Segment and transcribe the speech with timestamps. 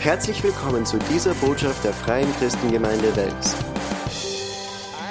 [0.00, 3.54] Herzlich willkommen zu dieser Botschaft der Freien Christengemeinde Wels.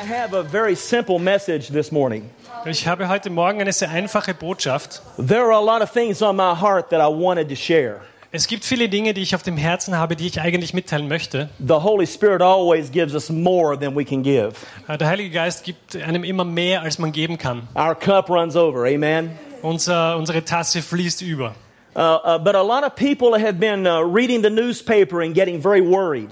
[0.03, 2.29] I have a very simple message this morning.
[2.65, 5.01] Ich habe heute Morgen eine sehr einfache Botschaft.
[5.17, 8.01] There are a lot of things on my heart that I wanted to share.
[8.31, 11.49] Es gibt viele Dinge, die ich auf dem Herzen habe, die ich eigentlich mitteilen möchte.
[11.59, 14.53] The Holy Spirit always gives us more than we can give.
[14.87, 17.67] Äh, Der Heilige Geist gibt einem immer mehr, als man geben kann.
[17.75, 19.37] Our cup runs over, amen.
[19.61, 21.53] Unser, unsere Tasse fließt über.
[21.99, 25.61] Uh, uh, but a lot of people have been uh, reading the newspaper and getting
[25.61, 26.29] very worried.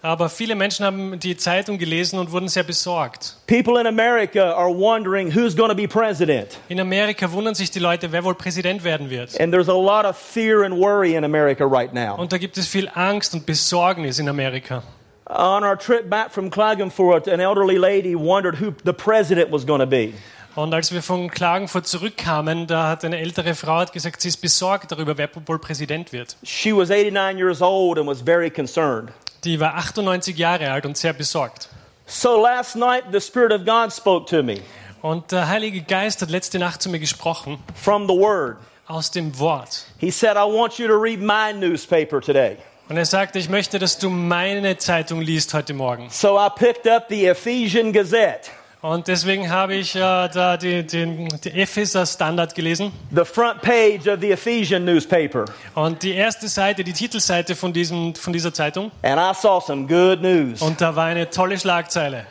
[0.00, 3.34] Aber viele Menschen haben die Zeitung gelesen und wurden sehr besorgt.
[3.48, 6.56] People in America are wondering who's going to be president.
[6.68, 9.40] In Amerika wundern sich die Leute, wer wohl Präsident werden wird.
[9.40, 12.14] And there's a lot of fear and worry in America right now.
[12.14, 14.84] Und da gibt es viel Angst und Besorgnis in Amerika.
[15.26, 19.80] On our trip back from Klagenfurt, an elderly lady wondered who the president was going
[19.80, 20.14] to be.
[20.58, 24.38] Und als wir von Klagenfurt zurückkamen, da hat eine ältere Frau hat gesagt, sie ist
[24.38, 26.36] besorgt darüber, wer wohl Präsident wird.
[26.42, 29.12] She was 89 years old and was very concerned.
[29.44, 31.68] Die war 98 Jahre alt und sehr besorgt.
[32.06, 34.56] So last night, the Spirit of God spoke to me
[35.00, 38.56] Und der Heilige Geist hat letzte Nacht zu mir gesprochen from the Word.
[38.88, 39.84] aus dem Wort.
[39.98, 42.56] He said, I want you to read my newspaper today.
[42.88, 46.10] Und er sagte, ich möchte, dass du meine Zeitung liest heute Morgen.
[46.10, 48.50] So I picked up the Ephesian Gazette.
[48.80, 52.92] Und deswegen habe ich äh, da die, den die Epheser Standard gelesen.
[53.10, 58.14] the front page of the Ephesian newspaper, Und die erste Seite, die Titelseite von, diesem,
[58.14, 58.92] von dieser Zeitung.
[59.02, 60.62] and I saw some good news.
[60.62, 62.24] Und da war eine tolle Schlagzeile.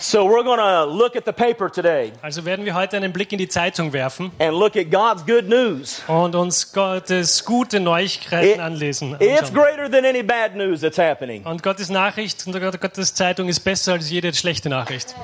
[0.00, 3.32] So we're going to look at the paper today Also werden wir heute einen Blick
[3.32, 6.00] in die Zeitung werfen and look at God's good news.
[6.06, 9.16] und uns Gottes gute Neuigkeiten It- anlesen.
[9.18, 11.44] It's greater than any bad news that's happening.
[11.44, 15.16] Und Gottes Nachricht und Gottes Zeitung ist besser als jede schlechte Nachricht.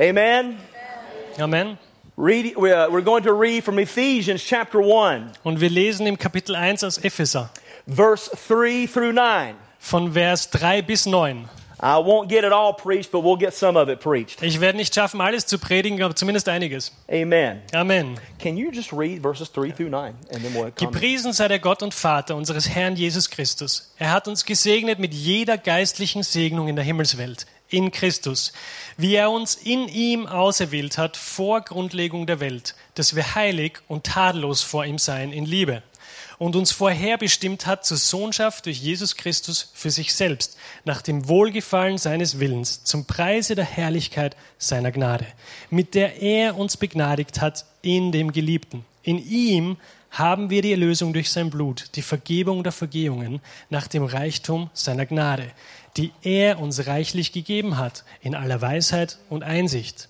[0.00, 0.56] Amen.
[1.38, 1.78] Amen.
[2.16, 6.56] Read, we're we're going to read from Ephesians chapter 1, Und wir lesen im Kapitel
[6.56, 7.50] 1 aus Epheser
[7.86, 9.54] verse 3 through 9.
[9.78, 11.48] von Vers 3 bis 9.
[11.82, 14.42] I won't get it all preached, but we'll get some of it preached.
[14.42, 16.92] Ich werde nicht schaffen, alles zu predigen, aber zumindest einiges.
[17.10, 17.62] Amen.
[17.74, 18.18] Amen.
[18.38, 20.70] Can you just read verses 3 through 9 and then we'll?
[20.76, 23.92] Gepriesen sei der Gott und Vater unseres Herrn Jesus Christus.
[23.98, 28.52] Er hat uns gesegnet mit jeder geistlichen Segnung in der Himmelswelt, in Christus,
[28.96, 34.04] wie er uns in ihm auserwählt hat vor Grundlegung der Welt, dass wir heilig und
[34.04, 35.82] tadellos vor ihm seien in Liebe
[36.40, 41.98] und uns vorherbestimmt hat zur Sohnschaft durch Jesus Christus für sich selbst, nach dem Wohlgefallen
[41.98, 45.26] seines Willens, zum Preise der Herrlichkeit seiner Gnade,
[45.68, 48.86] mit der er uns begnadigt hat in dem Geliebten.
[49.02, 49.76] In ihm
[50.10, 55.04] haben wir die Erlösung durch sein Blut, die Vergebung der Vergehungen nach dem Reichtum seiner
[55.04, 55.52] Gnade,
[56.00, 60.08] die er uns reichlich gegeben hat in aller Weisheit und Einsicht.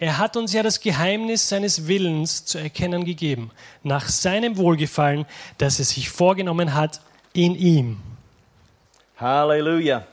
[0.00, 3.52] Er hat uns ja das Geheimnis seines Willens zu erkennen gegeben,
[3.84, 5.26] nach seinem Wohlgefallen,
[5.58, 7.00] das er sich vorgenommen hat
[7.32, 8.00] in ihm.
[9.16, 10.06] Hallelujah.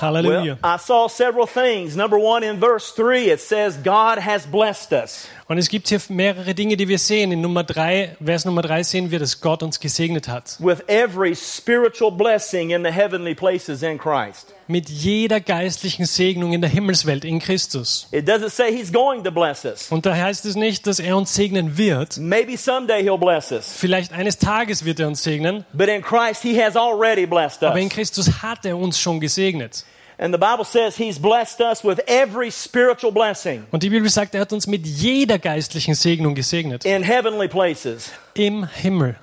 [0.00, 0.56] Halleluja.
[0.62, 1.96] Well, I saw several things.
[1.96, 5.26] Number one, in verse 3, it says, God has blessed us.
[5.50, 7.32] Und es gibt hier mehrere Dinge, die wir sehen.
[7.32, 10.56] In Nummer drei, Vers Nummer drei sehen wir, dass Gott uns gesegnet hat.
[10.60, 14.54] with every spiritual blessing in the heavenly places in Christ.
[14.68, 18.06] Mit jeder geistlichen Segnung in der Himmelswelt in Christus.
[18.12, 19.90] It doesn't say He's going to bless us.
[19.90, 22.18] Und da heißt es nicht, dass er uns segnen wird.
[22.18, 23.74] Maybe someday He'll bless us.
[23.76, 25.64] Vielleicht eines Tages wird er uns segnen.
[25.72, 27.92] But in Christ, He has already blessed Aber in us.
[27.92, 29.84] Christus hat er uns schon gesegnet.
[30.22, 34.34] And the Bible says He's blessed us with every spiritual blessing Und die Bibel sagt,
[34.34, 36.84] er hat uns mit jeder geistlichen Segnung gesegnet.
[36.84, 38.12] in heavenly places.
[38.34, 39.16] Im Himmel.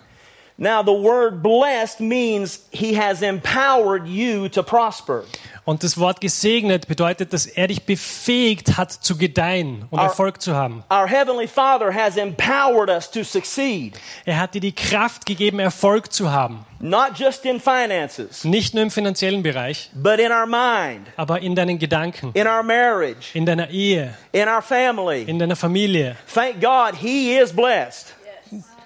[0.59, 5.23] Now, the word blessed means He has empowered you to prosper.
[5.65, 10.41] Und das Wort gesegnet bedeutet, dass er dich befähigt hat zu gedeihen und Our- Erfolg
[10.41, 10.83] zu haben.
[10.89, 16.11] Our Heavenly Father has empowered us to succeed, Er hat dir die Kraft gegeben, Erfolg
[16.13, 16.65] zu haben.
[16.79, 21.53] not just in finances, Nicht nur im finanziellen Bereich, but in our mind, aber in
[21.53, 25.23] deinen Gedanken, in our marriage, in deiner Ehe, in our family.
[25.23, 26.15] in deiner Familie.
[26.33, 28.15] Thank God He is blessed.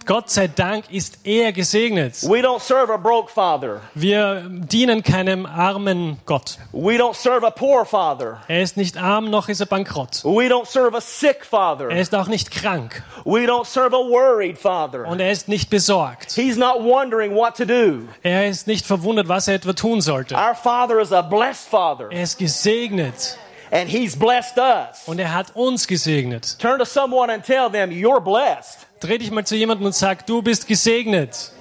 [0.06, 2.24] Gott sei Dank ist er gesegnet.
[2.24, 3.82] We don't serve a broke father.
[3.94, 6.58] Wir dienen keinem armen Gott.
[6.72, 8.42] We don't serve a poor father.
[8.48, 10.24] Er ist nicht arm, noch ist er bankrott.
[10.24, 14.58] We don't serve a sick Er ist auch nicht krank We don't serve a worried
[14.58, 15.06] father.
[15.06, 16.32] und er ist nicht besorgt.
[16.32, 18.08] He's not wondering what to do.
[18.24, 20.36] Er ist nicht verwundert, was er etwa tun sollte.
[20.36, 23.38] Our father is a blessed father, Er ist gesegnet
[23.72, 25.04] and He's blessed us.
[25.06, 26.58] und er hat uns gesegnet.
[26.60, 28.88] Turn to someone and tell them, You're blessed.
[29.02, 31.52] Dreh dich mal zu jemandem und sag, du bist gesegnet.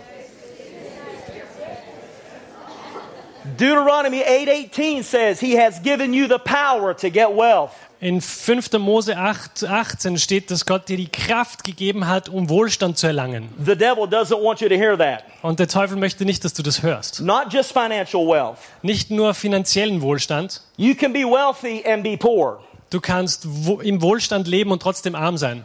[3.57, 7.73] Deuteronomy 8:18 says he has given you the power to get wealth.
[8.03, 8.79] In 5.
[8.79, 13.49] Mose 8, 18 steht, dass Gott dir die Kraft gegeben hat, um Wohlstand zu erlangen.
[13.63, 15.25] The devil doesn't want you to hear that.
[15.43, 17.21] Und der Teufel möchte nicht, dass du das hörst.
[17.21, 18.59] Not just financial wealth.
[18.83, 20.63] Nicht nur finanziellen Wohlstand.
[20.77, 22.61] You can be wealthy and be poor.
[22.91, 23.47] Du kannst
[23.83, 25.63] im Wohlstand leben und trotzdem arm sein.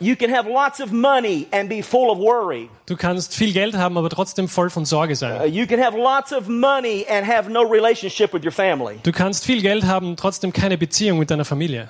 [2.86, 5.51] Du kannst viel Geld haben, aber trotzdem voll von Sorge sein.
[9.04, 11.89] Du kannst viel Geld haben trotzdem keine Beziehung mit deiner Familie.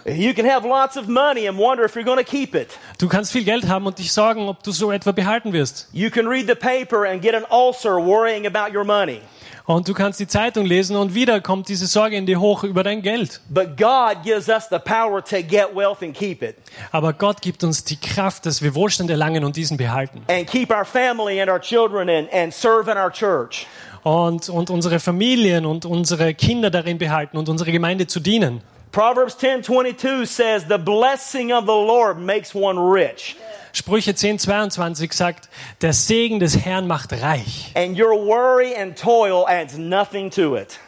[2.98, 5.90] Du kannst viel Geld haben und dich sorgen, ob du so etwa behalten wirst.
[5.92, 9.20] You can read the paper and get an ulcer worrying about your money.
[9.67, 12.83] Und du kannst die Zeitung lesen und wieder kommt diese Sorge in dir hoch über
[12.83, 13.41] dein Geld.
[13.50, 16.56] But God gives us the power to get wealth and keep it,
[16.91, 20.21] Aber Gott gibt uns die Kraft, dass wir Wohlstand erlangen und diesen behalten.
[20.29, 23.65] and keep our family and our children and, and serve in our church.
[24.03, 28.62] Und, und unsere Familien und unsere Kinder darin behalten und unsere Gemeinde zu dienen.
[28.95, 33.36] Proverbs 10:22 says, "The blessing of the Lord makes one rich,
[33.74, 35.50] Sprüche 10, 22 sagt,
[35.81, 37.74] der Segen des Herrn macht reich.
[37.75, 40.80] and your worry and toil adds nothing to it."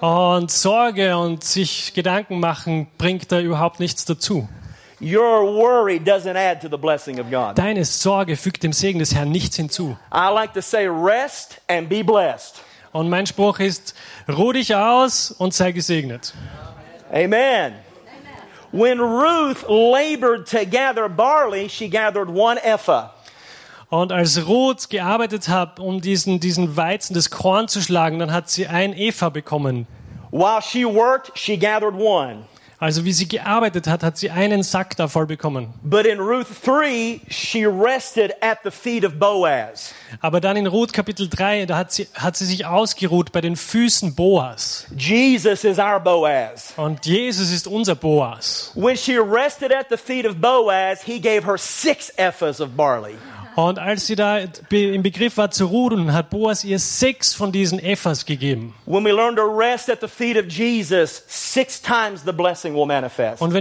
[0.00, 4.48] Und Sorge und sich Gedanken machen bringt da überhaupt nichts dazu.
[5.00, 7.56] Your worry doesn't add to the blessing of God.
[7.56, 9.96] Deine Sorge fügt dem Segen des Herrn nichts hinzu.
[10.12, 12.56] I like to say, rest and be blessed.
[12.90, 13.94] Und mein Spruch ist,
[14.28, 16.34] ruh dich aus und sei gesegnet.
[17.16, 17.72] Amen.
[18.72, 23.10] When Ruth labored to gather barley, she gathered one ephah.
[23.88, 28.50] Und als Ruth gearbeitet hat, um diesen, diesen Weizen, das Korn zu schlagen, dann hat
[28.50, 29.86] sie ein Eva bekommen.
[30.30, 32.44] While she worked, she gathered one.
[32.78, 35.72] Also wie sie gearbeitet hat, hat sie einen Sack da voll bekommen.
[35.82, 39.94] But in Ruth 3, she rested at the feet of Boaz.
[40.20, 43.56] Aber dann in Ruth Kapitel 3, da hat sie, hat sie sich ausgeruht bei den
[43.56, 44.86] Füßen Boas.
[44.96, 46.74] Jesus is our Boaz.
[46.76, 48.72] Und Jesus ist unser Boas.
[48.74, 53.16] When she rested at the feet of Boaz, he gave her six ephahs of barley.
[53.56, 57.78] Und als sie da im Begriff war zu ruhen, hat Boas ihr sechs von diesen
[57.78, 58.74] Ephas gegeben.
[58.84, 59.16] Und wenn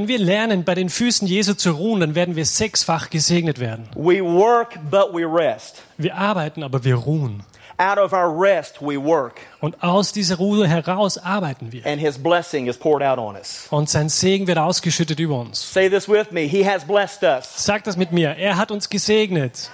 [0.07, 3.87] wir lernen, bei den Füßen Jesu zu ruhen, dann werden wir sechsfach gesegnet werden.
[3.95, 5.81] We work, but we rest.
[5.97, 7.43] Wir arbeiten, aber wir ruhen.
[7.77, 11.85] Out of our rest, we work, Und aus dieser Ruhe heraus arbeiten wir.
[11.85, 13.67] and his blessing is poured out on us.
[13.69, 15.73] Und sein Segen wird ausgeschüttet über uns.
[15.73, 17.49] Say this with me He has blessed us.
[17.57, 18.29] Sag das mit mir.
[18.37, 19.69] Er hat uns gesegnet.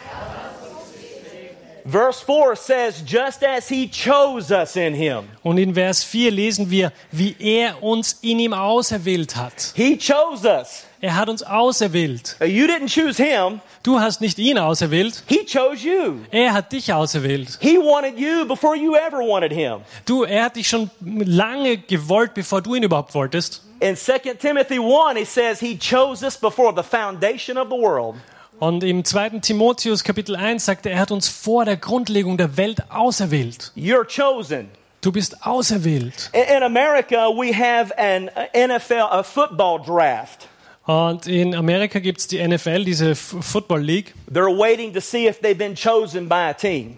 [1.83, 5.23] Verse 4 says, just as he chose us in him.
[5.41, 9.73] Und in Vers 4 lesen wir, wie er uns in ihm auserwählt hat.
[9.75, 10.85] He chose us.
[11.01, 12.35] Er hat uns auserwählt.
[12.39, 15.23] You didn't choose him, Du hast nicht ihn auserwählt.
[15.27, 16.17] he chose you.
[16.29, 17.57] Er hat dich auserwählt.
[17.59, 19.77] He wanted you before you ever wanted him.
[20.05, 23.63] Du, er hat dich schon lange gewollt, bevor du ihn überhaupt wolltest.
[23.79, 28.15] In 2 Timothy 1, he says he chose us before the foundation of the world.
[28.59, 29.39] Und im 2.
[29.39, 33.71] Timotheus Kapitel 1 sagt er, er hat uns vor der Grundlegung der Welt auserwählt.
[33.75, 34.69] You're chosen.
[35.01, 36.29] Du bist auserwählt.
[36.31, 40.47] In, America, we have an NFL, a football draft.
[40.91, 44.13] Und in Amerika gibt's die NFL, diese F Football League.
[44.29, 46.97] They're waiting to see if they've been chosen by a team.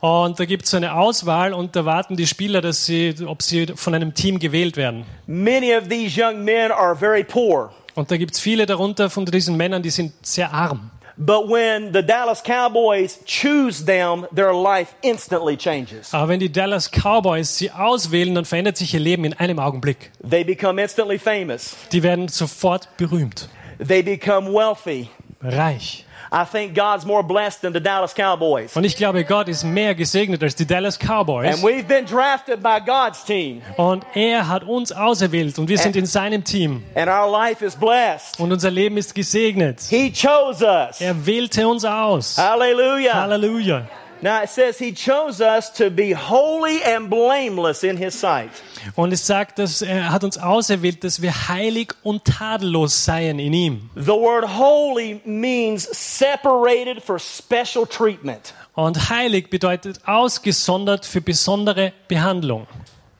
[0.00, 3.66] Und da gibt's so eine Auswahl und da warten die Spieler, dass sie, ob sie
[3.74, 5.04] von einem Team gewählt werden.
[5.26, 7.70] Many of these young men are very poor.
[7.94, 10.90] Und da gibt's viele darunter von diesen Männern, die sind sehr arm.
[11.16, 16.12] But when the Dallas Cowboys choose them, their life instantly changes.
[16.12, 20.10] Aber wenn die Dallas Cowboys sie auswählen, dann verändert sich ihr Leben in einem Augenblick.
[20.28, 21.76] They become instantly famous.
[21.92, 23.48] Die werden sofort berühmt,
[23.86, 25.08] They become wealthy.
[25.40, 26.04] reich.
[26.34, 28.74] I think God's more blessed than the Dallas Cowboys.
[28.74, 31.54] Und ich glaube, Gott ist mehr gesegnet als die Dallas Cowboys.
[31.54, 33.62] And we've been drafted by God's team.
[33.76, 36.82] Und er hat uns auserwählt und wir sind in seinem Team.
[36.96, 38.40] And our life is blessed.
[38.40, 39.80] Und unser Leben ist gesegnet.
[39.88, 41.00] He chose us.
[41.00, 42.36] Er wählte uns aus.
[42.36, 43.14] Hallelujah.
[43.14, 43.86] Halleluja.
[44.24, 48.48] Now it says he chose us to be holy and blameless in his sight.
[48.94, 53.52] Und es sagt, dass er hat uns auserwählt, dass wir heilig und tadellos seien in
[53.52, 53.90] ihm.
[53.94, 58.54] The word holy means separated for special treatment.
[58.72, 62.66] Und heilig bedeutet ausgesondert für besondere Behandlung,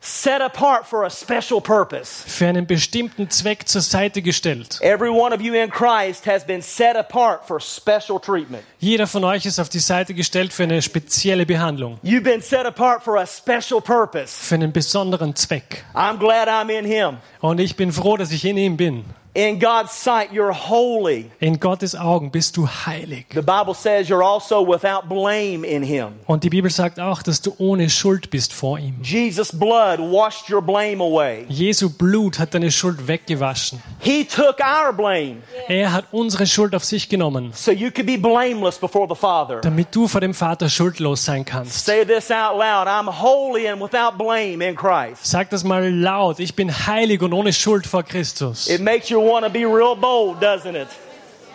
[0.07, 2.23] Set apart for a special purpose.
[2.27, 4.77] für einen bestimmten Zweck zur Seite gestellt.
[4.81, 8.63] Every one of you in Christ has been set apart for special treatment.
[8.79, 12.67] Jeder von euch ist auf die Seite gestellt für eine spezielle Behandlung, You've been set
[12.67, 14.27] apart for a special purpose.
[14.45, 15.83] für einen besonderen Zweck.
[15.95, 17.17] I'm glad I'm in him.
[17.41, 19.05] Und ich bin froh, dass ich in ihm bin.
[19.37, 21.29] In God's sight, you're holy.
[21.41, 23.25] In Gottes Augen bist du heilig.
[23.33, 26.13] The Bible says you're also without blame in Him.
[26.25, 28.95] Und die Bibel sagt auch, dass du ohne Schuld bist vor ihm.
[29.03, 31.43] Jesus' blood washed your blame away.
[31.49, 33.83] Jesu Blut hat deine Schuld weggewaschen.
[33.99, 38.17] He took our blame Er hat unsere Schuld auf sich genommen, so you could be
[38.17, 39.59] blameless before the Father.
[39.59, 41.83] damit du vor dem Vater schuldlos sein kannst.
[41.85, 45.25] Say this out loud I'm holy and without blame in Christ.
[45.25, 46.39] Sag das mal laut.
[46.39, 48.69] Ich bin heilig und ohne Schuld vor Christus.
[48.69, 50.87] It makes you want to be real bold, doesn't it?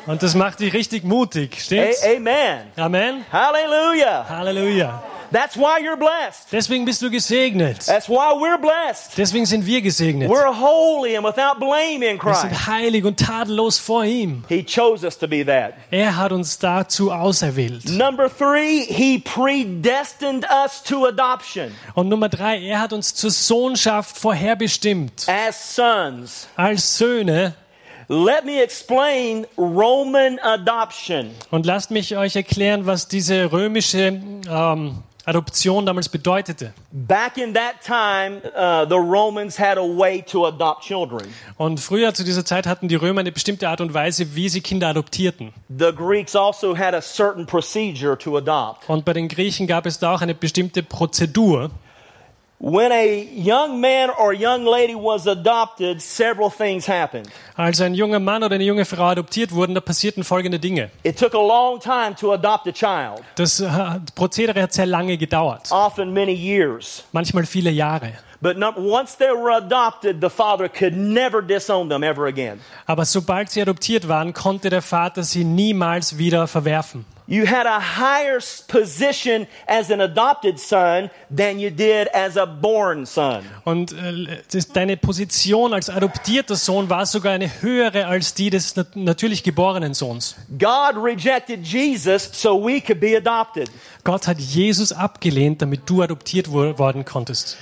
[0.06, 1.60] Und das macht dich richtig mutig.
[1.60, 2.02] Stimmt's?
[2.04, 2.72] amen.
[2.76, 3.24] Amen.
[3.30, 4.26] Hallelujah.
[4.28, 5.02] Halleluja.
[5.32, 6.48] That's why you're blessed.
[6.50, 7.86] Deswegen bist du gesegnet.
[7.86, 9.16] That's why we're blessed.
[9.16, 10.28] Deswegen sind wir gesegnet.
[10.28, 12.40] We're holy and without blame in Wir Christ.
[12.40, 14.42] sind heilig und tadellos vor ihm.
[14.48, 15.74] He chose us to be that.
[15.92, 17.90] Er hat uns dazu auserwählt.
[17.90, 24.18] Number three, He predestined us to adoption Und Nummer drei, er hat uns zur Sohnschaft
[24.18, 25.26] vorherbestimmt.
[25.28, 26.48] as sons.
[26.56, 27.54] Als Söhne.
[28.12, 31.30] Let me explain Roman adoption.
[31.52, 36.72] Und lasst mich euch erklären, was diese römische ähm, Adoption damals bedeutete.
[36.90, 41.22] Back in that time, uh, the Romans had a way to adopt children.
[41.56, 44.60] Und früher zu dieser Zeit hatten die Römer eine bestimmte Art und Weise, wie sie
[44.60, 45.52] Kinder adoptierten.
[45.68, 48.88] The Greeks also had a certain procedure to adopt.
[48.88, 51.70] Und bei den Griechen gab es da auch eine bestimmte Prozedur.
[52.62, 57.26] When a young man or young lady was adopted, several things happened.
[57.56, 60.90] Als ein junger Mann oder eine junge Frau adoptiert wurden, da passierten folgende Dinge.
[61.02, 63.66] It took a long time to adopt a child, Das äh,
[64.14, 67.02] Prozedere hat sehr lange gedauert, often many years.
[67.12, 68.12] manchmal viele Jahre.
[68.42, 72.60] But once they were adopted, the father could never disown them ever again.
[72.84, 77.06] Aber sobald sie adoptiert waren, konnte der Vater sie niemals wieder verwerfen.
[77.32, 83.06] You had a higher position as an adopted son than you did as a born
[83.06, 83.44] son.
[83.64, 84.40] Und äh,
[84.74, 89.94] deine Position als adoptierter Sohn war sogar eine höhere als die des nat natürlich geborenen
[89.94, 90.34] Sohns.
[90.58, 93.70] God rejected Jesus so we could be adopted.
[94.02, 97.56] Gott hat Jesus abgelehnt, damit du adoptiert wo- worden konntest.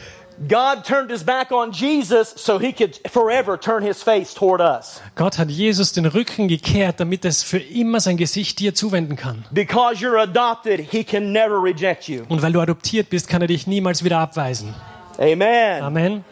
[0.46, 5.00] God turned his back on Jesus so he could forever turn his face toward us.
[5.16, 9.44] Gott hat Jesus den Rücken gekehrt, damit es für immer sein Gesicht dir zuwenden kann.
[9.50, 12.22] Because you're adopted, he can never reject you.
[12.28, 14.74] Und weil du adoptiert bist, kann er dich niemals wieder abweisen.
[15.18, 15.82] Amen.
[15.82, 16.24] Amen.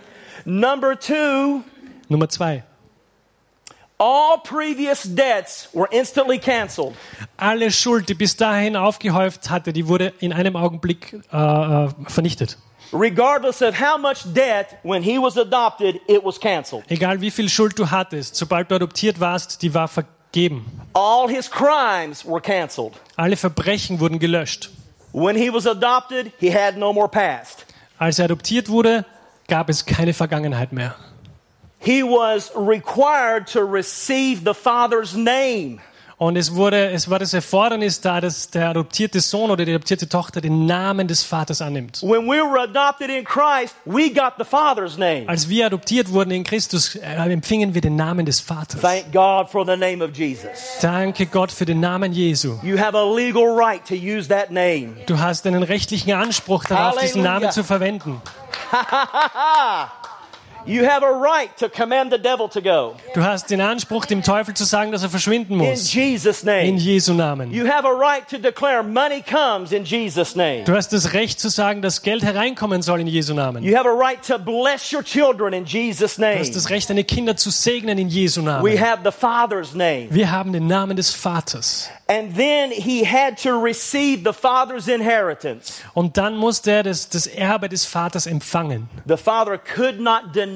[0.44, 1.62] Number two,
[2.08, 2.62] Nummer zwei.
[3.98, 6.94] all previous debts were instantly canceled.
[7.36, 12.58] Alle Schuld, die bis dahin aufgehäuft hatte, die wurde in einem Augenblick äh, äh, vernichtet.
[12.92, 16.84] Regardless of how much debt, when he was adopted, it was canceled.
[16.88, 20.64] Egal wie viel Schuld du hattest, sobald du adoptiert warst, die war vergeben.
[20.94, 22.94] All his crimes were canceled.
[23.16, 24.70] Alle Verbrechen wurden gelöscht.
[25.12, 27.66] When he was adopted, he had no more past.
[27.98, 29.04] Als er adoptiert wurde,
[29.48, 30.94] gab es keine Vergangenheit mehr.
[31.78, 35.80] He was required to receive the Father's name.
[36.18, 40.08] Und es, wurde, es war das Erfordernis da, dass der adoptierte Sohn oder die adoptierte
[40.08, 42.02] Tochter den Namen des Vaters annimmt.
[42.02, 45.24] When we were adopted in Christ, we got the Father's name.
[45.26, 48.80] Als wir adoptiert wurden in Christus, äh, empfingen wir den Namen des Vaters.
[48.80, 50.78] Thank God for the name of Jesus.
[50.80, 52.58] Danke Gott für den Namen Jesu.
[52.62, 54.94] You have a legal right to use that name.
[55.04, 57.40] Du hast einen rechtlichen Anspruch darauf, diesen Halleluja.
[57.40, 58.22] Namen zu verwenden.
[60.66, 62.96] You have a right to command the devil to go.
[63.14, 65.94] Du hast den Anspruch, dem Teufel zu sagen, dass er verschwinden muss.
[65.94, 66.02] In.
[66.02, 66.78] Jesus' In name.
[66.78, 67.52] Jesu Namen.
[67.52, 70.64] You have a right to declare money comes in Jesus' name.
[70.64, 73.62] Du hast das Recht zu sagen, dass Geld hereinkommen soll in Jesu Namen.
[73.62, 76.40] You have a right to bless your children in Jesus' Du name.
[76.40, 80.08] hast das Recht, deine Kinder zu segnen in Jesu We have the Father's name.
[80.10, 81.88] Wir haben den Namen des Vaters.
[82.08, 85.80] And then he had to receive the Father's inheritance.
[85.92, 88.88] Und dann musste er das, das Erbe des Vaters empfangen.
[89.06, 90.55] The Father could not deny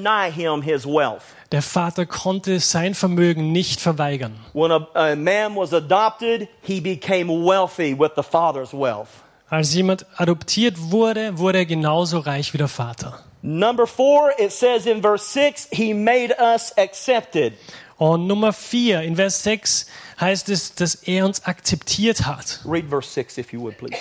[1.51, 4.35] Der Vater konnte sein Vermögen nicht verweigern.
[4.53, 9.09] When a, a man was adopted, he became wealthy with the Father's wealth.
[9.49, 13.19] Als jemand adoptiert wurde, wurde er genauso reich wie der Vater.
[13.41, 17.53] Number four, it says in verse six, he made us accepted.
[17.97, 19.85] Und Nummer vier, in Vers 6
[20.19, 22.59] heißt es, dass er uns akzeptiert hat.
[22.65, 23.95] Read verse six, if you would, please.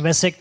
[0.00, 0.38] Vers 6,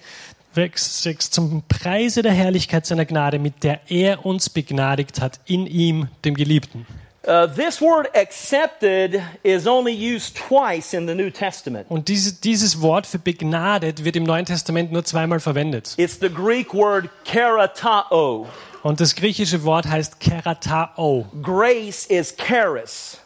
[0.57, 5.67] Vers 6, zum Preise der Herrlichkeit seiner Gnade, mit der er uns begnadigt hat, in
[5.67, 6.87] ihm, dem Geliebten.
[7.27, 11.85] Uh, this word accepted is only used twice in the New Testament.
[11.91, 15.93] Und diese, dieses Wort für begnadet wird im Neuen Testament nur zweimal verwendet.
[15.97, 18.47] It's the Greek word karatao.
[18.81, 21.27] Und das griechische Wort heißt keratao.
[21.43, 23.19] Grace is charis.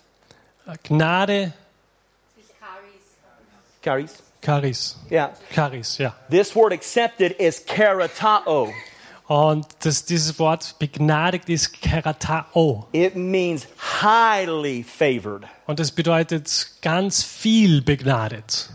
[0.83, 1.53] Gnade,
[3.81, 4.09] Charis?
[4.11, 4.30] charis.
[5.10, 5.33] Yeah.
[5.53, 6.13] Charis, ja.
[6.29, 8.74] This word accepted is karatao.
[9.27, 12.88] Und das, dieses Wort begnadigt ist keratao.
[12.91, 13.65] It means
[14.01, 15.45] highly favored.
[15.67, 18.69] Und das bedeutet ganz viel begnadet.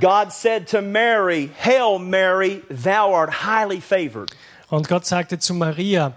[0.00, 4.30] God said to Mary, Hail Mary, thou art highly favored.
[4.68, 6.12] Und Gott sagte zu Maria,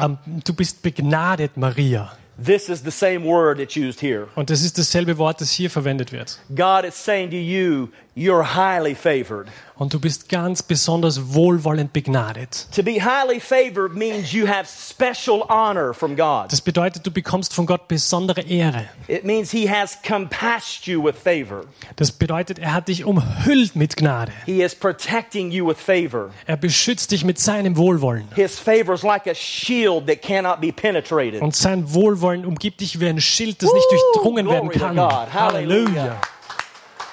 [0.00, 2.12] ähm, du bist begnadet, Maria.
[2.38, 4.28] This is the same word that's used here.
[4.34, 6.38] Und das ist dasselbe Wort, das hier verwendet wird.
[6.54, 9.48] God is saying to you, you're highly favored.
[9.78, 12.66] Und du bist ganz besonders wohlwollend begnadet.
[12.74, 16.50] To be highly favored means you have special honor from God.
[16.50, 18.86] Das bedeutet, du bekommst von Gott besondere Ehre.
[19.06, 21.66] It means He has compassed you with favor.
[21.96, 24.32] Das bedeutet, er hat dich umhüllt mit Gnade.
[24.46, 26.30] He is protecting you with favor.
[26.46, 28.28] Er beschützt dich mit seinem Wohlwollen.
[28.34, 31.42] His favor is like a shield that cannot be penetrated.
[31.42, 34.96] Und sein Wohlwollen umgibt dich wie ein Schild, das nicht durchdrungen werden glory to kann.
[34.96, 35.34] God.
[35.34, 35.90] Hallelujah.
[35.90, 36.20] Halleluja.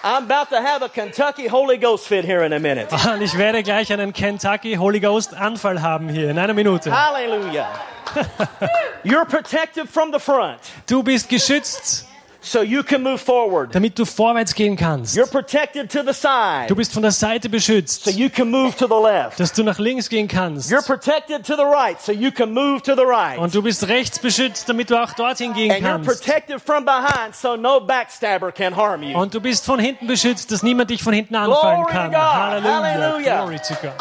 [0.06, 2.92] I'm about to have a Kentucky Holy Ghost fit here in a minute.
[3.08, 6.92] Und ich werde gleich einen Kentucky Holy Ghost Anfall haben hier in einer Minute.
[6.92, 7.70] Hallelujah.
[9.06, 12.06] You're protected from the front Du bist geschützt,
[12.44, 13.74] so you can move forward.
[13.74, 15.16] damit du vorwärts gehen kannst.
[15.18, 18.76] You're protected to the side Du bist von der Seite so beschützt, you can move
[18.76, 19.40] to the left.
[19.40, 20.72] dass du nach links gehen kannst.
[20.72, 23.38] You're protected to the right so you can move to the right.
[23.40, 26.10] Und du bist rechts beschützt, damit du auch dorthin gehen And you're kannst.
[26.26, 29.18] protected from behind so no backstabber can harm you.
[29.18, 32.12] Und du bist von hinten beschützt, dass niemand dich von hinten anfallen Glory to kann.
[32.12, 32.20] God.
[32.20, 32.74] Halleluja.
[32.94, 33.38] Hallelujah.
[33.46, 33.94] Glory to God.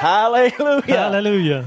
[0.00, 1.04] Hallelujah.
[1.04, 1.64] Halleluja.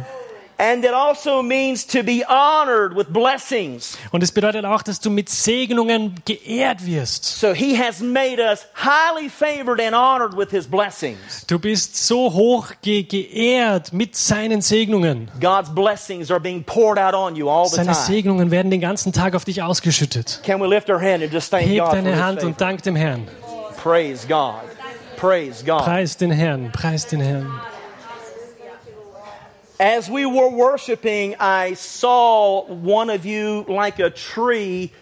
[0.57, 3.97] And it also means to be honored with blessings.
[4.11, 7.25] Und es bedeutet auch, dass du mit Segnungen geehrt wirst.
[7.25, 11.45] So he has made us highly favored and honored with his blessings.
[11.47, 15.31] Du bist so hoch ge geehrt mit seinen Segnungen.
[15.41, 18.05] God's blessings are being poured out on you all the Seine time.
[18.05, 20.41] Segnungen werden den ganzen Tag auf dich ausgeschüttet.
[20.43, 22.95] Can we lift our hand and just thank Heb God deine Hand und dank dem
[22.95, 23.27] Herrn.
[23.81, 24.61] Praise God.
[25.17, 25.79] Praise God.
[25.79, 27.49] Preis den Herrn, preis den Herrn.
[29.83, 34.93] As we were worshiping, I saw one of you like a tree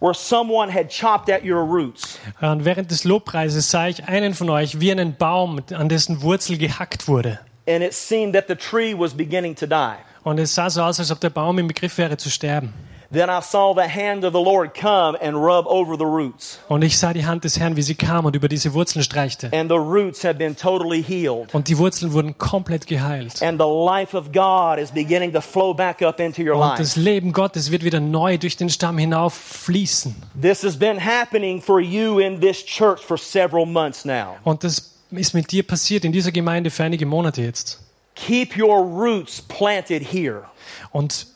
[0.00, 2.18] where someone had chopped at your roots.
[2.40, 6.58] Und während des Lobpreises sah ich einen von euch wie einen Baum, an dessen Wurzel
[6.58, 7.38] gehackt wurde.
[7.68, 9.94] And it seemed that the tree was beginning to die.
[10.24, 12.72] Und es sah so aus, als ob der Baum im Begriff wäre zu sterben.
[13.14, 16.58] Then I saw the hand of the Lord come and rub over the roots.
[16.68, 19.52] Und ich sah die Hand des Herrn, wie sie kam und über diese Wurzeln streichte.
[19.52, 21.54] And the roots have been totally healed.
[21.54, 23.40] Und die Wurzeln wurden komplett geheilt.
[23.40, 26.96] And the life of God is beginning to flow back up into your Und das.
[26.96, 30.16] Leben Gottes wird wieder neu durch den Stamm hinauf fließen.
[30.42, 34.38] This has been happening for you in this church for several months now.
[34.42, 37.80] Und das ist mit dir passiert in dieser Gemeinde für einige Monate jetzt.
[38.16, 40.42] Keep your roots planted here.
[40.90, 41.33] Und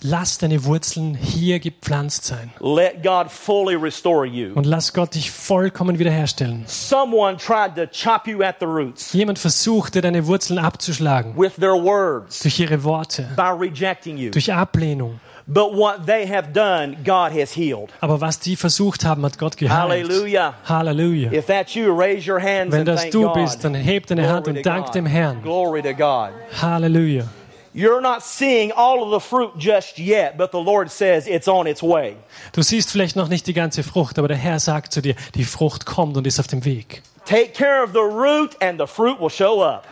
[0.00, 2.50] lass deine Wurzeln hier gepflanzt sein.
[2.60, 4.52] Let God fully restore you.
[4.54, 6.64] Und lass Gott dich vollkommen wiederherstellen.
[6.66, 11.34] Someone tried to chop you at the roots Jemand versuchte, deine Wurzeln abzuschlagen.
[11.36, 13.28] with their words Durch ihre Worte.
[13.36, 14.30] by rejecting you.
[14.30, 15.20] Durch Ablehnung.
[15.48, 17.90] But what they have done, God has healed.
[18.00, 19.78] Aber was die versucht haben, hat Gott geheilt.
[20.08, 20.54] Hallelujah.
[20.64, 21.30] Halleluja.
[21.32, 24.66] If that's you, raise your hands Wenn das du bist, dann heb deine Hand und
[24.66, 25.40] dank dem Herrn.
[25.42, 26.30] Glory to God.
[26.60, 27.26] Halleluja.
[27.76, 31.66] You're not seeing all of the fruit just yet, but the Lord says it's on
[31.66, 32.16] its way.
[32.52, 35.44] Du siehst vielleicht noch nicht die ganze Frucht, aber der Herr sagt zu dir, die
[35.44, 37.02] Frucht kommt und ist auf dem Weg.
[37.26, 39.86] Take care of the root and the fruit will show up.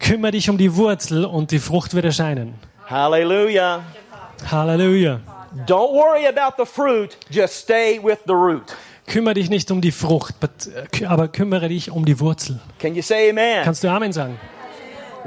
[0.00, 2.54] Kümmere dich um die Wurzel und die Frucht wird erscheinen.
[2.90, 3.84] Hallelujah.
[4.50, 5.20] Halleluja.
[5.68, 8.74] Don't worry about the fruit, just stay with the root.
[9.06, 12.58] Kümmere dich nicht um die Frucht, äh, aber kümmere dich um die Wurzel.
[12.80, 13.62] Can you say amen?
[13.62, 14.36] Kannst du Amen sagen?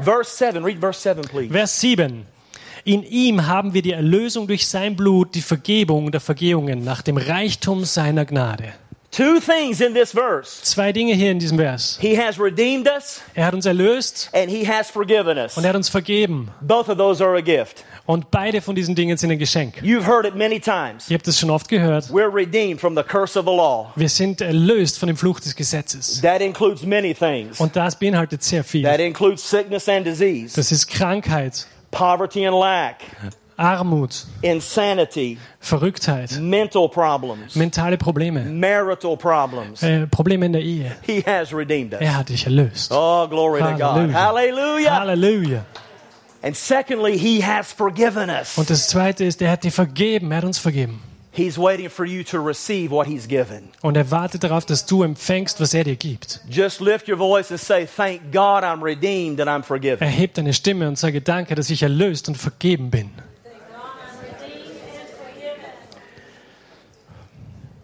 [0.03, 1.51] Verse 7, read verse 7, please.
[1.51, 2.25] Vers 7.
[2.83, 7.17] In ihm haben wir die Erlösung durch sein Blut, die Vergebung der Vergehungen nach dem
[7.17, 8.73] Reichtum seiner Gnade.
[9.09, 10.61] Two things in this verse.
[10.63, 11.97] Zwei Dinge hier in diesem Vers.
[11.99, 15.57] He has redeemed us Er hat uns erlöst and he has forgiven us.
[15.57, 16.49] und er hat uns vergeben.
[16.61, 17.83] Both of those are a gift.
[18.07, 19.75] Und beide von diesen Dingen sind ein Geschenk.
[19.83, 21.09] You've heard it many times.
[21.11, 22.05] Ihr habt es schon oft gehört.
[22.05, 23.91] We're redeemed from the curse of the law.
[23.97, 26.21] Wir sind erlöst von dem Fluch des Gesetzes.
[26.21, 27.59] That includes many things.
[27.59, 28.85] Und das beinhaltet sehr That viel.
[28.87, 32.95] includes sickness and disease, Das ist Krankheit, poverty and lack,
[33.57, 39.81] Armut, insanity, Verrücktheit, mental problems, mentale Probleme, marital problems.
[39.83, 40.95] äh, Probleme in der Ehe.
[41.01, 41.99] He has redeemed us.
[42.01, 42.91] Er hat dich erlöst.
[42.93, 43.81] Oh, glory to God.
[43.81, 44.13] Hallelujah.
[44.13, 44.99] Hallelujah.
[44.99, 45.65] Halleluja.
[46.41, 48.57] And secondly, He has forgiven us.
[48.57, 51.01] Und das Zweite ist, er hat dir vergeben, er hat uns vergeben.
[51.31, 53.69] He's waiting for you to receive what He's given.
[53.81, 56.41] Und er wartet darauf, dass du empfängst, was er dir gibt.
[56.49, 60.01] Just lift your voice and say, Thank God I'm redeemed and I'm forgiven.
[60.01, 63.11] Erheb deine Stimme und sage Danke, dass ich erlöst und vergeben bin.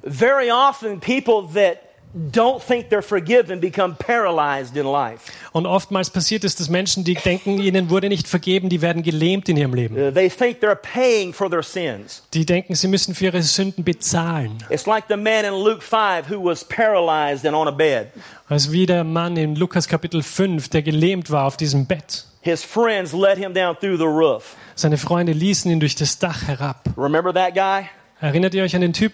[0.05, 5.31] Very often, people that don't think they're forgiven become paralyzed in life.
[5.51, 9.49] Und oftmals passiert es, dass Menschen, die denken, ihnen wurde nicht vergeben, die werden gelähmt
[9.49, 9.97] in ihrem Leben.
[9.97, 12.23] Uh, They think they're paying for their sins.
[12.33, 14.57] Die denken, sie müssen für ihre Sünden bezahlen.
[14.69, 18.07] It's like the man in Luke 5 who was paralyzed and on a bed.
[18.47, 22.25] Als wie der Mann in Lukas Kapitel 5, der gelähmt war auf diesem Bett.
[22.41, 24.55] His friends let him down through the roof.
[24.75, 26.83] Seine Freunde ließen ihn durch das Dach herab.
[26.97, 27.89] Remember that guy?
[28.19, 29.13] Erinnert ihr euch an den Typ?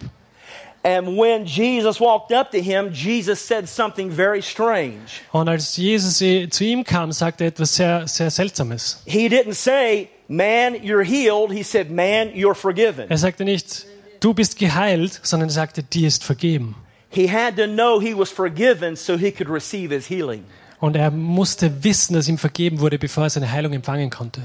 [0.84, 5.22] And when Jesus walked up to him, Jesus said something very strange.
[5.34, 9.02] Und als Jesus zu ihm kam, sagte er etwas sehr, sehr Seltsames.
[9.06, 11.52] He didn't say, Man, you're healed.
[11.52, 13.10] He said, Man, you're forgiven.
[13.10, 13.86] Er sagte nicht,
[14.20, 16.76] du bist geheilt, sondern er sagte, dir ist vergeben.
[17.10, 20.46] He had to know he was forgiven so he could receive his healing.
[20.80, 24.42] Und er musste wissen, dass ihm vergeben wurde, bevor er seine Heilung empfangen konnte.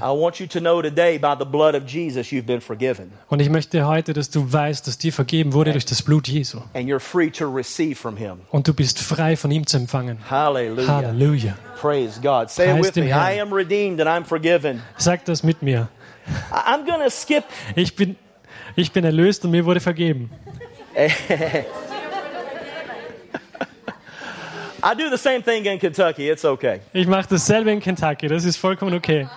[3.29, 6.59] Und ich möchte heute, dass du weißt, dass dir vergeben wurde durch das Blut Jesu.
[6.73, 8.41] And you're free to receive from him.
[8.51, 10.17] Und du bist frei von ihm zu empfangen.
[10.29, 10.87] Hallelujah.
[10.87, 11.57] Halleluja.
[11.79, 12.49] Praise God.
[12.49, 13.11] Say it Preis with dem me.
[13.11, 14.81] I am redeemed and I'm forgiven.
[14.97, 15.87] Sag das mit mir.
[16.51, 17.43] I'm to skip.
[17.75, 18.15] Ich bin,
[18.75, 20.31] ich bin erlöst und mir wurde vergeben.
[24.85, 26.29] I do the same thing in Kentucky.
[26.29, 26.79] It's okay.
[26.93, 28.27] Ich mache dasselbe in Kentucky.
[28.27, 29.27] Das ist vollkommen okay.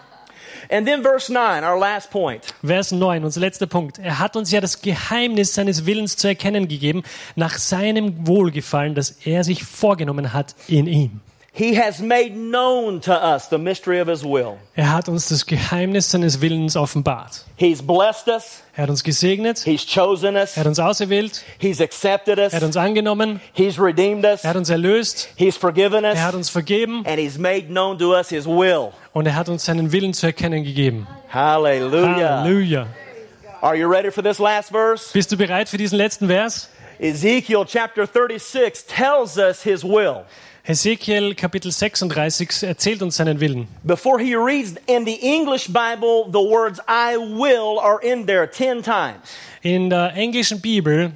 [0.71, 2.45] And then verse 9, our last point.
[2.63, 3.99] Vers 9, unser letzter Punkt.
[3.99, 7.03] Er hat uns ja das Geheimnis seines Willens zu erkennen gegeben,
[7.35, 11.21] nach seinem Wohlgefallen, das er sich vorgenommen hat in ihm.
[11.51, 14.59] He has made known to us the mystery of his will.
[14.77, 17.45] Er hat uns das Geheimnis seines Willens offenbart.
[17.57, 18.63] He's blessed us.
[18.77, 20.57] Er hat uns gesegnet, He's chosen us.
[20.57, 22.53] er hat uns auserwählt, He's accepted us.
[22.53, 24.45] er hat uns angenommen, He's redeemed us.
[24.45, 26.15] er hat uns erlöst, He's forgiven us.
[26.17, 28.93] er hat uns vergeben And he's made known to us his will.
[29.13, 31.09] und er hat uns seinen Willen zu erkennen gegeben.
[31.29, 32.43] Hallelujah.
[32.43, 32.87] Halleluja.
[33.63, 35.11] Are you ready for this last verse?
[35.13, 36.69] Bist du bereit für diesen letzten Vers?
[37.01, 40.25] Ezekiel chapter 36 tells us his will.
[40.69, 43.67] Hesekiel Kapitel 36 erzählt uns seinen Willen.
[43.85, 48.83] Before he reads in the English Bible, the words I will are in there 10
[48.83, 49.17] times.
[49.63, 51.13] In der englischen Bibel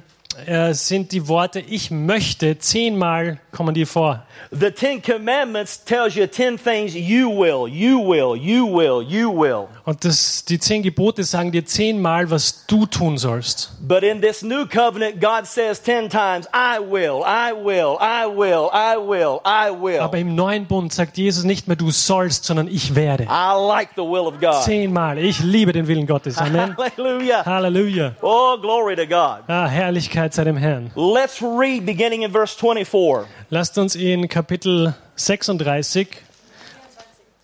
[0.47, 4.23] äh, sind die Worte ich möchte zehnmal kommen die vor.
[4.51, 9.67] The Ten Commandments tells you 10 things you will, you will, you will, you will.
[9.85, 13.71] Und das, die zehn Gebote sagen dir zehnmal, was du tun sollst.
[13.81, 18.69] But in this new covenant, God says 10 times, I will, I will, I will,
[18.73, 19.99] I will, I will.
[19.99, 23.23] Aber im neuen Bund sagt Jesus nicht mehr du sollst, sondern ich werde.
[23.23, 24.63] I like the will of God.
[24.63, 25.17] Zehnmal.
[25.17, 26.37] Ich liebe den Willen Gottes.
[26.39, 26.75] Amen.
[26.77, 27.45] Hallelujah.
[27.45, 28.15] Halleluja.
[28.21, 29.43] Oh, glory to God.
[29.47, 30.91] Ah, Herrlichkeit sei dem Herrn.
[30.95, 33.27] Let's read beginning in verse 24.
[33.53, 35.51] Lasst uns in Kapitel 36,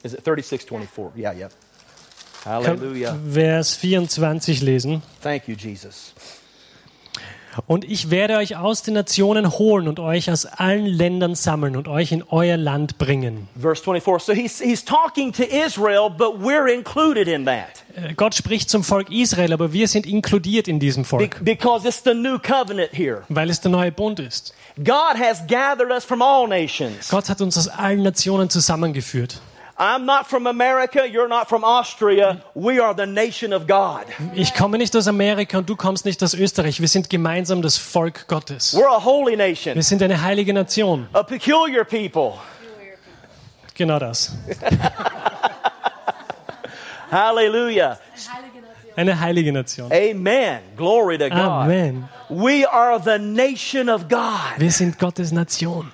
[0.01, 1.11] Is it 36, 24?
[1.15, 1.49] Yeah, yeah.
[2.43, 3.15] Hallelujah.
[3.23, 5.03] Vers 24 lesen.
[5.21, 6.15] Thank you, Jesus.
[7.67, 11.87] Und ich werde euch aus den Nationen holen und euch aus allen Ländern sammeln und
[11.87, 13.47] euch in euer Land bringen.
[13.59, 14.25] Verse 24.
[14.25, 18.83] So he's, he's talking to Israel, but we're included in that Äh, Gott spricht zum
[18.83, 23.23] Volk Israel, aber wir sind inkludiert in diesem Volk, because it's the new covenant here.
[23.29, 24.53] weil es der neue Bund ist.
[24.77, 27.09] God has gathered us from all nations.
[27.09, 29.41] Gott hat uns aus allen Nationen zusammengeführt.
[29.81, 32.43] I'm not from America, you're not from Austria.
[32.53, 34.03] We are the nation of God.
[34.35, 36.81] Ich komme nicht aus Amerika und du kommst nicht aus Österreich.
[36.81, 38.75] Wir sind gemeinsam das Volk Gottes.
[38.75, 41.07] We're a holy Wir nation, sind eine heilige Nation.
[41.13, 42.33] a peculiar people.
[43.73, 44.33] Genau das.
[47.09, 47.97] Hallelujah.
[48.97, 49.89] Eine heilige Nation.
[49.93, 50.59] Amen.
[50.75, 51.39] Glory to God.
[51.39, 52.09] Amen.
[52.29, 54.57] We are the nation of God.
[54.59, 55.89] Wir sind Gottes Nation.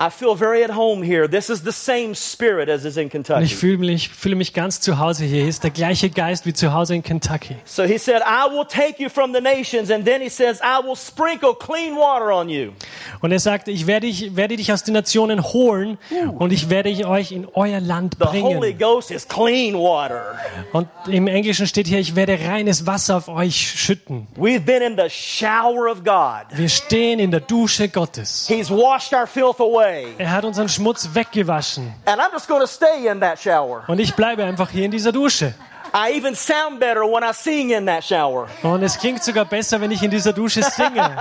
[0.00, 1.26] I feel very at home here.
[1.28, 3.42] This is the same spirit as is in Und Kentucky.
[3.42, 5.40] ich fühle mich, fühle mich ganz zu Hause hier.
[5.40, 7.56] Hier ist der gleiche Geist wie zu Hause in Kentucky.
[7.64, 9.90] So he said, I will take you from the nations.
[9.90, 12.74] And then he says, I will sprinkle clean water on you.
[13.22, 15.98] Und er sagte, ich werde, ich werde dich aus den Nationen holen
[16.38, 18.78] und ich werde euch in euer Land The Holy bringen.
[18.78, 20.36] Ghost is clean water.
[20.72, 24.28] Und im Englischen steht hier, ich werde reines Wasser auf euch schütten.
[24.36, 26.56] We've been in the shower of God.
[26.56, 28.46] Wir stehen in der Dusche Gottes.
[28.46, 29.87] He's washed our filth away.
[30.18, 31.92] Er hat unseren Schmutz weggewaschen.
[32.06, 33.84] And I'm just going to stay in that shower.
[33.86, 35.54] Und ich bleibe einfach hier in dieser Dusche.
[35.94, 38.46] I even sound better when I sing in that shower.
[38.62, 41.00] Und es klingt sogar besser, wenn ich in dieser Dusche singe.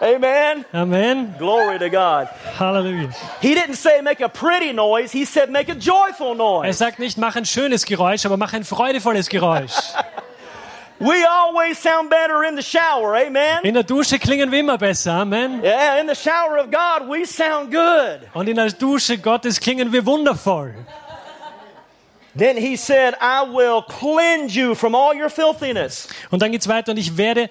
[0.00, 0.64] Amen.
[0.72, 1.34] Amen.
[1.36, 2.28] Glory to God.
[2.58, 3.10] Halleluja.
[3.40, 5.12] He didn't say make a pretty noise.
[5.12, 6.78] He said make a joyful Er noise.
[6.78, 9.72] sagt nicht, mach ein schönes Geräusch, aber mach ein freudevolles Geräusch.
[11.00, 13.16] We always sound better in the shower.
[13.16, 13.64] Amen.
[13.64, 15.12] In der Dusche klingen wir immer besser.
[15.12, 15.62] Amen.
[15.64, 18.28] Yeah, in the shower of God, we sound good.
[18.34, 20.74] Und in der Dusche Gottes klingen wir wundervoll.
[22.36, 26.06] Then he said, I will cleanse you from all your filthiness.
[26.30, 27.48] Und dann geht's weiter und ich werde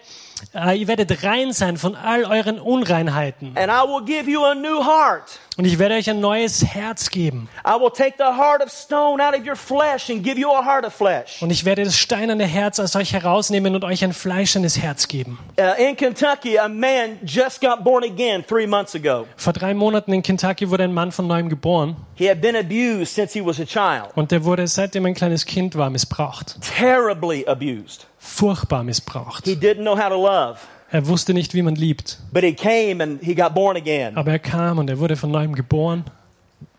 [0.54, 3.56] Äh, ihr werdet rein sein von all euren Unreinheiten.
[3.58, 5.40] and I will give you a new heart.
[5.58, 7.50] Und ich werde euch ein neues Herz geben.
[7.68, 10.64] I will take the heart of stone out of your flesh and give you a
[10.66, 11.42] heart of flesh.
[11.42, 15.38] Und ich werde das steinerne Herz aus euch herausnehmen und euch ein fleischernes Herz geben.
[15.60, 19.26] Uh, in Kentucky, a man just got born again three months ago.
[19.36, 21.98] Vor drei Monaten in Kentucky wurde ein Mann von neuem geboren.
[22.16, 25.46] He had been abused since he was a child, Und der wurde, seitdem ein kleines
[25.46, 26.56] Kind war, missbraucht.
[26.78, 28.06] terribly abused.
[28.30, 29.46] Furchtbar missbraucht.
[29.46, 30.60] He didn't know how to love,
[30.92, 32.18] Er wusste nicht, wie man liebt.
[32.32, 34.16] but he came and he got born again.
[34.18, 36.04] Aber er kam und er wurde von neuem geboren.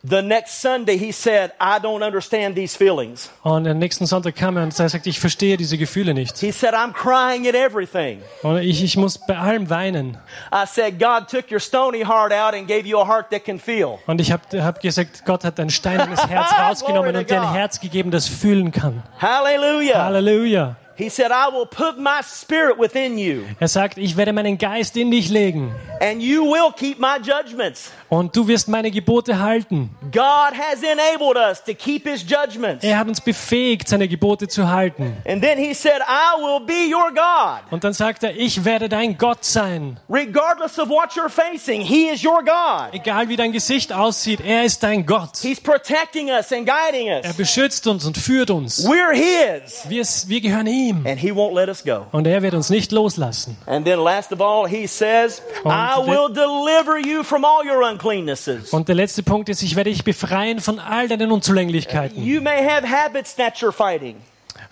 [0.03, 3.29] The next Sunday, he said, I don't understand these feelings.
[3.43, 6.39] Und am nächsten Sonntag kam er und sagte, ich verstehe diese Gefühle nicht.
[6.39, 8.21] He said, I'm crying at everything.
[8.43, 10.17] Und ich, ich muss bei allem weinen.
[10.55, 13.59] I said, God took your stony heart out and gave you a heart that can
[13.59, 13.99] feel.
[14.07, 17.79] Und ich habe hab gesagt, Gott hat dein steinernes Herz rausgenommen und dir ein Herz
[17.79, 19.03] gegeben, das fühlen kann.
[19.21, 20.05] Hallelujah.
[20.05, 20.77] Halleluja.
[21.01, 24.97] He said, I will put my spirit within you, Er sagt, ich werde meinen Geist
[24.97, 27.91] in dich legen and you will keep my judgments.
[28.11, 29.91] und du wirst meine Gebote halten.
[30.13, 32.85] God has enabled us to keep his judgments.
[32.85, 35.17] Er hat uns befähigt, seine Gebote zu halten.
[35.27, 37.61] And then he said, I will be your God.
[37.71, 39.99] Und dann sagt er, ich werde dein Gott sein.
[40.09, 42.93] Regardless of what you're facing, he is your God.
[42.93, 45.37] Egal wie dein Gesicht aussieht, er ist dein Gott.
[45.41, 47.37] He's protecting us and guiding Er us.
[47.37, 48.85] beschützt uns und führt uns.
[48.87, 50.90] We're his, Wir, wir gehören ihm.
[51.05, 52.07] And he won't let us go.
[52.13, 53.57] Und er wird uns nicht loslassen.
[53.67, 57.89] And then last of all, he says, Und I will deliver you from all your
[57.89, 58.71] uncleannesses.
[58.71, 62.23] Und der letzte Punkt ist, ich werde dich befreien von all deinen Unzulänglichkeiten.
[62.23, 64.17] You may have habits that you're fighting.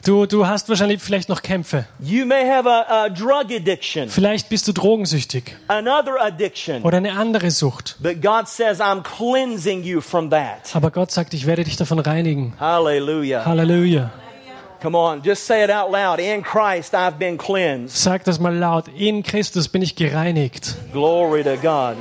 [0.05, 1.87] Du, du hast wahrscheinlich vielleicht noch Kämpfe.
[1.99, 5.57] You may have a, a drug addiction, Vielleicht bist du drogensüchtig
[6.83, 7.97] oder eine andere Sucht.
[8.01, 10.75] But God says, I'm cleansing you from that.
[10.75, 12.55] Aber Gott sagt, ich werde dich davon reinigen.
[12.61, 13.45] Hallelujah.
[13.45, 14.11] Halleluja.
[14.81, 16.21] Come on, just say it out loud.
[16.21, 17.97] In Christ, I've been cleansed.
[17.97, 18.87] Sag das mal laut.
[18.97, 20.77] In Christus bin ich gereinigt.
[20.93, 21.97] Glory to God.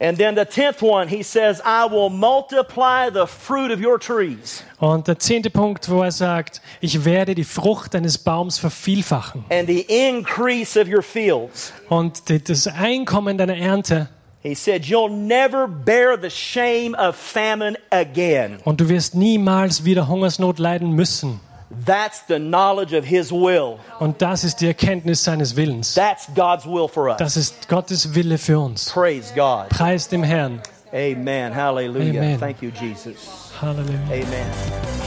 [0.00, 4.62] And then the tenth one, he says, I will multiply the fruit of your trees
[4.80, 9.44] Und der zehnte Punkt, wo er sagt, ich werde die Frucht deines Baums vervielfachen.
[9.50, 11.72] and the increase of your fields.
[11.88, 14.08] Und das Einkommen deiner Ernte.
[14.44, 18.58] He said, You'll never bear the shame of famine again.
[18.64, 21.40] Und du wirst niemals wieder Hungersnot leiden müssen.
[21.86, 23.78] That's the knowledge of his will.
[24.00, 25.94] Und das ist die Erkenntnis seines Willens.
[25.94, 27.16] That's God's will for us.
[27.16, 28.90] Das ist Gottes Wille für uns.
[28.90, 29.70] Praise God.
[29.70, 30.60] Preis dem Herrn.
[30.92, 31.54] Amen.
[31.54, 32.20] Hallelujah.
[32.20, 32.38] Amen.
[32.38, 33.50] Thank you, Jesus.
[33.62, 33.98] Halleluja.
[34.10, 34.46] Amen.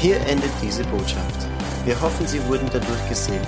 [0.01, 1.47] Hier endet diese Botschaft.
[1.85, 3.47] Wir hoffen, Sie wurden dadurch gesegnet.